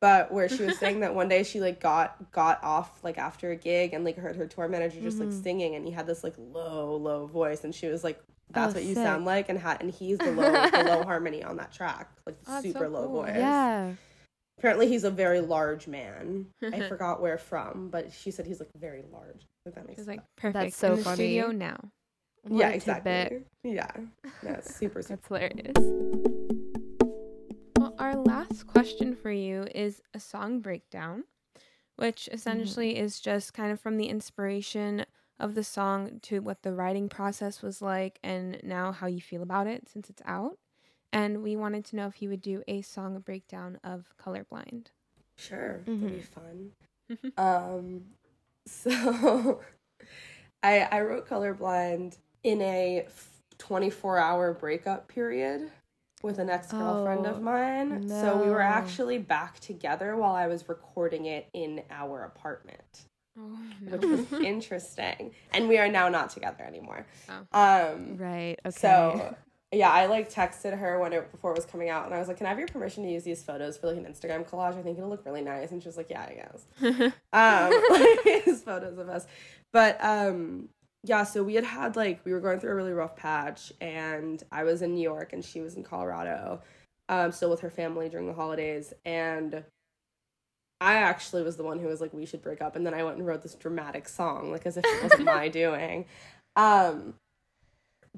[0.00, 3.50] but where she was saying that one day she like got got off like after
[3.50, 5.42] a gig and like heard her tour manager just like Mhm.
[5.42, 8.20] singing and he had this like low low voice and she was like
[8.50, 11.44] that's Oh, what you sound like and had and he's the low the low harmony
[11.44, 13.22] on that track like Oh, that's so super low cool.
[13.22, 13.34] voice.
[13.36, 13.92] Yeah.
[14.58, 16.46] Apparently he's a very large man.
[16.62, 19.46] I forgot where from, but she said he's like very large.
[19.64, 20.08] Like that makes sense.
[20.08, 20.74] like perfect.
[20.74, 21.14] so in the funny.
[21.14, 21.78] studio now.
[22.42, 23.12] What yeah, exactly.
[23.12, 23.46] tidbit.
[23.62, 23.90] Yeah,
[24.42, 25.16] yeah, it's super super.
[25.16, 25.74] That's hilarious.
[27.78, 31.24] Well, our last question for you is a song breakdown,
[31.96, 33.04] which essentially mm-hmm.
[33.04, 35.06] is just kind of from the inspiration
[35.38, 39.42] of the song to what the writing process was like and now how you feel
[39.42, 40.58] about it since it's out.
[41.12, 44.86] And we wanted to know if you would do a song breakdown of Colorblind.
[45.36, 46.72] Sure, that'd be fun.
[47.38, 48.02] Um,
[48.66, 49.60] so
[50.62, 53.06] I I wrote colorblind in a
[53.56, 55.70] 24 hour breakup period
[56.22, 58.06] with an ex girlfriend Oh, of mine.
[58.08, 63.06] So we were actually back together while I was recording it in our apartment,
[63.38, 65.32] Oh, which was interesting.
[65.52, 67.06] And we are now not together anymore.
[67.30, 67.58] Oh.
[67.58, 68.58] Um, Right.
[68.66, 68.70] Okay.
[68.76, 69.34] so
[69.72, 72.28] yeah, I like texted her when it before it was coming out, and I was
[72.28, 74.78] like, "Can I have your permission to use these photos for like an Instagram collage?
[74.78, 77.72] I think it'll look really nice." And she was like, "Yeah, I guess." um
[78.24, 79.26] his photos of us
[79.72, 80.68] but um
[81.04, 84.42] yeah so we had had like we were going through a really rough patch and
[84.50, 86.60] i was in new york and she was in colorado
[87.08, 89.62] um still with her family during the holidays and
[90.80, 93.02] i actually was the one who was like we should break up and then i
[93.02, 96.04] went and wrote this dramatic song like as if it wasn't my doing
[96.56, 97.14] um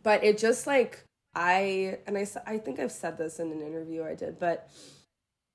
[0.02, 4.04] but it just like i and I I think i've said this in an interview
[4.04, 4.68] i did but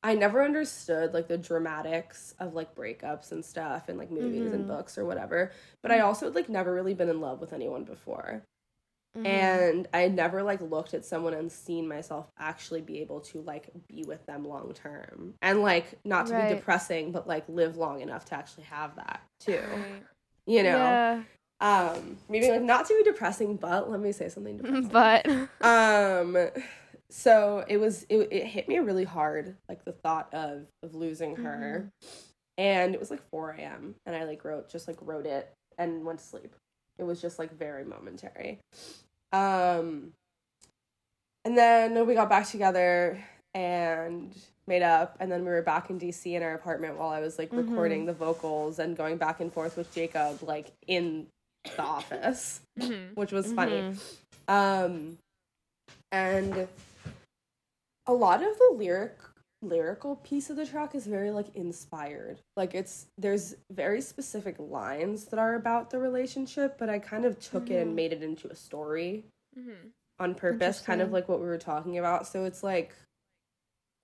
[0.04, 4.64] I never understood like the dramatics of like breakups and stuff and like movies and
[4.64, 4.68] Mhm.
[4.68, 5.52] books or whatever.
[5.82, 8.44] But I also had like never really been in love with anyone before.
[9.18, 9.26] Mhm.
[9.26, 13.42] And I had never like looked at someone and seen myself actually be able to
[13.42, 15.34] like be with them long term.
[15.42, 16.50] And like not to Right.
[16.50, 19.64] be depressing, but like live long enough to actually have that too.
[19.72, 20.04] Right.
[20.46, 20.78] You know?
[20.78, 21.24] Yeah.
[21.62, 24.90] Um maybe like not to be depressing, but let me say something depressing.
[24.90, 25.26] but.
[25.62, 26.38] Um
[27.10, 31.36] so it was it, it hit me really hard like the thought of of losing
[31.38, 31.90] her.
[32.58, 36.06] And it was like 4 a.m and i like wrote just like wrote it and
[36.06, 36.56] went to sleep.
[36.98, 38.60] It was just like very momentary.
[39.34, 40.14] Um
[41.46, 44.36] and then we got back together and
[44.68, 47.38] made up and then we were back in dc in our apartment while i was
[47.38, 47.70] like Mhm.
[47.70, 51.28] recording the vocals and going back and forth with jacob like in
[51.76, 53.16] the office Mhm.
[53.16, 53.98] which was funny Mhm.
[54.48, 55.18] um
[56.12, 56.68] and
[58.08, 59.18] a lot of the lyric
[59.62, 65.26] lyrical piece of the track is very like inspired like it's there's very specific lines
[65.26, 67.82] that are about the relationship but i kind of took it Mhm.
[67.82, 69.24] and made it into a story
[69.58, 69.92] Mhm.
[70.20, 72.94] on purpose kind of like what we were talking about so it's like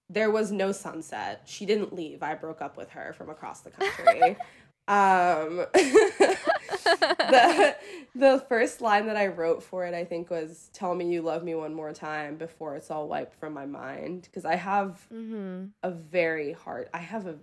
[0.09, 3.69] there was no sunset she didn't leave i broke up with her from across the
[3.71, 4.35] country
[4.87, 5.65] um
[7.29, 7.75] the
[8.15, 11.43] the first line that I wrote for it, I think, was "Tell me you love
[11.43, 15.71] me one more time before it's all wiped from my mind." Because I have Mhm.
[15.83, 17.35] a very hard, I have a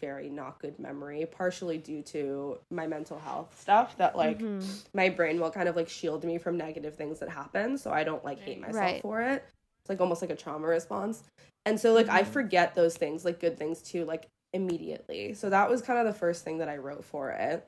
[0.00, 3.96] very not good memory, partially due to my mental health stuff.
[3.98, 4.76] That like Mhm.
[4.94, 8.04] my brain will kind of like shield me from negative things that happen, so I
[8.04, 9.02] don't like hate myself Right.
[9.02, 9.44] for it.
[9.82, 11.22] It's like almost like a trauma response.
[11.64, 12.26] And so like I Mhm.
[12.26, 15.34] forget those things, like good things too, like immediately.
[15.34, 17.66] So that was kind of the first thing that I wrote for it.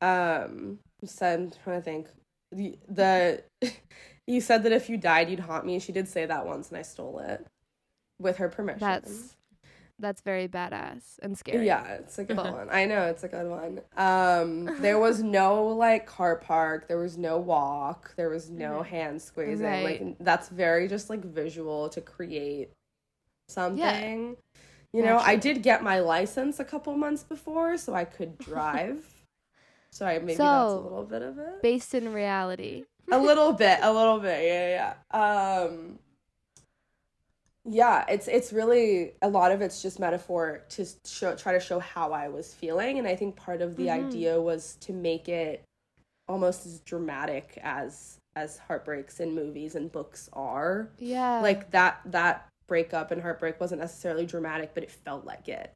[0.00, 2.08] Um said I'm trying to think.
[2.52, 3.44] The, the
[4.26, 5.78] you said that if you died you'd haunt me.
[5.78, 7.46] She did say that once and I stole it
[8.18, 8.80] with her permission.
[8.80, 9.36] That's
[10.00, 11.66] that's very badass and scary.
[11.66, 12.68] Yeah, it's a good one.
[12.70, 13.80] I know it's a good one.
[13.96, 16.88] Um, there was no like car park.
[16.88, 18.14] There was no walk.
[18.16, 19.66] There was no hand squeezing.
[19.66, 19.84] Right.
[19.84, 22.70] Like that's very just like visual to create
[23.48, 23.78] something.
[24.30, 24.60] Yeah.
[24.92, 29.04] You know, I did get my license a couple months before, so I could drive.
[29.92, 31.62] So I maybe that's a little bit of it.
[31.62, 32.84] Based in reality.
[33.12, 34.44] a little bit, a little bit.
[34.44, 35.64] Yeah, yeah.
[35.66, 35.98] Um
[37.64, 41.78] yeah, it's it's really a lot of it's just metaphor to show try to show
[41.78, 44.06] how I was feeling and I think part of the Mhm.
[44.06, 45.62] idea was to make it
[46.28, 50.88] almost as dramatic as as heartbreaks in movies and books are.
[50.98, 51.40] Yeah.
[51.40, 55.72] Like that that breakup and heartbreak wasn't necessarily dramatic, but it felt like it.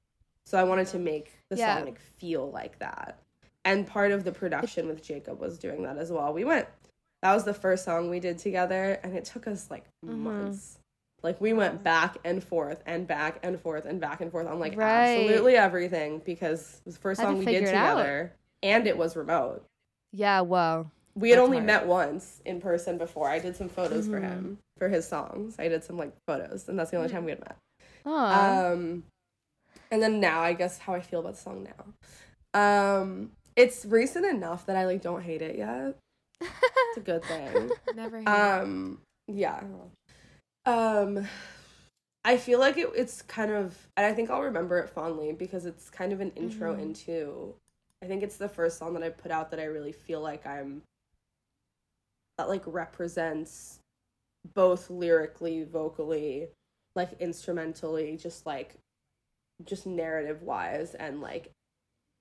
[0.46, 1.76] So I wanted to make the Yeah.
[1.76, 3.18] song like feel like that.
[3.64, 6.32] And part of the production with Jacob was doing that as well.
[6.32, 6.68] We went
[7.22, 10.16] that was the first song we did together and it took us like Mhm.
[10.18, 10.78] months.
[11.22, 14.58] Like we went back and forth and back and forth and back and forth on
[14.60, 15.16] like Right.
[15.16, 17.94] absolutely everything because it was the first song we did figure it out.
[17.96, 19.64] together and it was remote.
[20.12, 21.66] yeah, well, We had only hard.
[21.66, 23.28] met once in person before.
[23.30, 24.22] I did some photos for Mhm.
[24.22, 25.56] him for his songs.
[25.58, 27.16] I did some like photos, and that's the only Mm-hmm.
[27.16, 27.56] time we had met.
[28.04, 28.70] Aw.
[28.72, 29.04] Um,
[29.90, 31.66] and then now, I guess how I feel about the song
[32.52, 33.00] now.
[33.00, 35.96] Um, it's recent enough that I like don't hate it yet.
[36.40, 37.70] It's a good thing.
[37.94, 38.18] Never.
[38.18, 38.28] hate it.
[38.28, 39.62] um, yeah.
[40.66, 41.26] Um,
[42.24, 45.66] I feel like it, it's kind of, and I think I'll remember it fondly because
[45.66, 46.80] it's kind of an intro Mhm.
[46.82, 47.54] into.
[48.02, 50.46] I think it's the first song that I put out that I really feel like
[50.46, 50.82] I'm.
[52.38, 53.78] That like represents,
[54.54, 56.48] both lyrically, vocally,
[56.96, 58.74] like instrumentally, just like,
[59.64, 61.50] just narrative wise and like,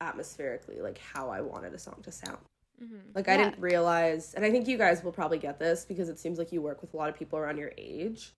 [0.03, 2.39] atmospherically, like how I wanted a song to sound.
[2.81, 3.15] Mhm.
[3.15, 3.49] Like I Yeah.
[3.49, 6.51] didn't realize, and I think you guys will probably get this because it seems like
[6.51, 8.33] you work with a lot of people around your age.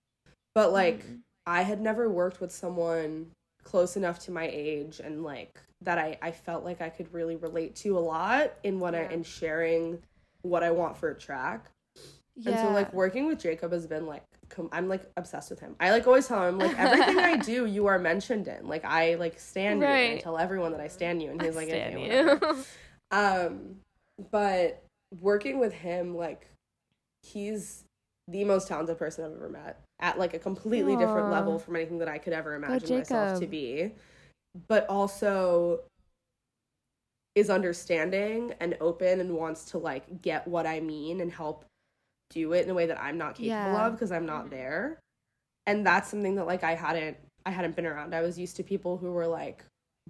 [0.54, 1.22] But like Mhm.
[1.46, 3.32] I had never worked with someone
[3.64, 7.36] close enough to my age and like that I I felt like I could really
[7.36, 10.04] relate to a lot in what I in sharing
[10.44, 11.72] what I want for a track.
[12.36, 12.52] Yeah.
[12.52, 14.24] And so like working with Jacob has been like
[14.56, 15.76] com- I'm like obsessed with him.
[15.80, 18.68] I like always tell him like everything I do you are mentioned in.
[18.68, 21.56] Like I like stand you and I tell everyone that I stand you and he's
[21.56, 22.26] I like stan okay, you.
[22.26, 22.56] whatever.
[23.12, 23.78] Um,
[24.32, 24.84] but
[25.22, 26.50] working with him, like,
[27.22, 27.84] he's
[28.28, 32.00] the most talented person I've ever met at like a completely different level from anything
[32.00, 33.94] that I could ever imagine myself to be.
[34.68, 35.82] But also
[37.36, 41.66] is understanding and open and wants to like get what I mean and help
[42.30, 43.88] do it in a way that I'm not capable Yeah.
[43.88, 44.50] of because I'm not Mhm.
[44.52, 45.00] there.
[45.68, 48.16] And that's something that like I hadn't I hadn't been around.
[48.16, 49.64] I was used to people who were like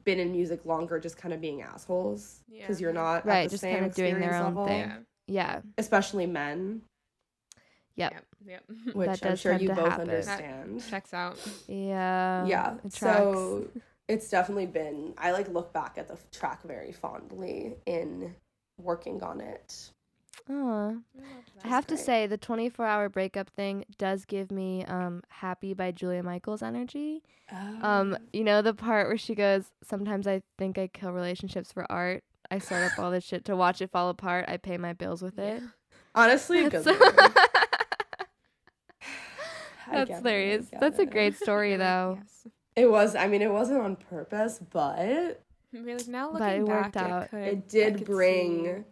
[0.05, 2.85] been in music longer just kind of being assholes because Yeah.
[2.85, 4.79] you're not at Right, the just same kind of doing their own level, thing.
[4.89, 4.97] Yeah.
[5.27, 5.61] yeah.
[5.77, 6.81] especially men
[7.97, 8.13] Yep.
[8.45, 8.63] Yep.
[8.67, 8.95] Yep.
[8.95, 10.01] which I'm sure you both happen.
[10.09, 11.37] understand Checks out.
[11.67, 12.45] Yeah.
[12.45, 13.69] yeah It so
[14.07, 18.35] it's definitely been i like look back at the track very fondly in
[18.77, 19.91] working on it
[20.49, 20.89] Aw.
[20.89, 20.93] I
[21.55, 25.91] That's have to say the 24 hour breakup thing does give me um happy by
[25.91, 27.23] Julia Michaels energy.
[27.81, 31.89] Um you know the part where she goes sometimes I think I kill relationships for
[31.91, 32.23] art.
[32.51, 34.45] I start up all this shit to watch it fall apart.
[34.47, 35.63] I pay my bills with it.
[36.15, 37.33] honestly a good That's, lyric.
[39.91, 40.65] That's it, hilarious.
[40.79, 42.19] That's a great story though.
[42.21, 42.47] Yes.
[42.75, 45.41] it was i mean it wasn't on purpose but
[45.73, 47.23] We're like now But looking it worked back, out.
[47.23, 48.83] It, could, it did bring see-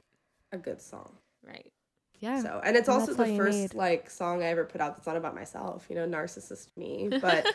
[0.51, 1.71] a good song right.
[2.19, 2.41] Yeah.
[2.41, 3.73] So, and it's And also the first need.
[3.73, 7.09] like song I ever put out that's not about myself, you know, narcissist me.
[7.21, 7.53] But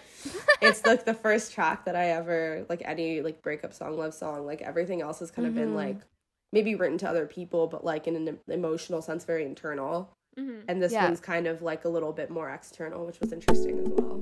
[0.60, 4.44] it's like the first track that I ever like any like breakup song, love song,
[4.44, 5.96] like everything else has kind of been like
[6.52, 10.10] maybe written to other people, but like in an emotional sense, very internal.
[10.38, 10.60] Mm-hmm.
[10.68, 11.04] And this Yeah.
[11.04, 14.20] one's kind of like a little bit more external, which was interesting as well.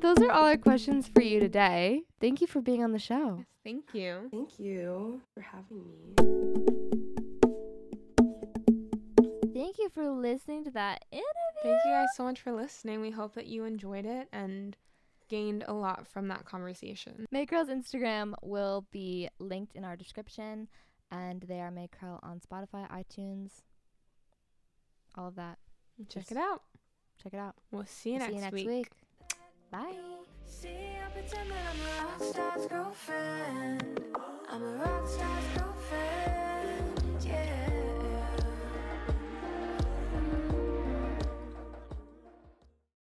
[0.00, 2.02] Those are all our questions for you today.
[2.20, 3.36] Thank you for being on the show.
[3.38, 4.28] Yes, thank you.
[4.30, 6.86] Thank you for having me.
[9.56, 11.24] Thank you for listening to that interview.
[11.62, 13.00] Thank you guys so much for listening.
[13.00, 14.76] We hope that you enjoyed it and
[15.30, 17.24] gained a lot from that conversation.
[17.30, 20.68] Mae Krell's Instagram will be linked in our description,
[21.10, 23.62] and they are Mae Krell on Spotify, iTunes,
[25.16, 25.56] all of that.
[26.10, 26.60] Check Just it out.
[27.22, 27.54] Check it out.
[27.70, 28.68] We'll see you See next you next week.
[28.68, 28.88] week.
[29.70, 29.94] Bye.
[30.44, 34.00] See, I pretend that I'm a rock star's girlfriend.
[34.50, 36.55] I'm a rock star's girlfriend.